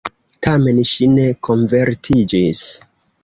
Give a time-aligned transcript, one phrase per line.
[0.45, 2.67] Tamen ŝi ne konvertiĝis.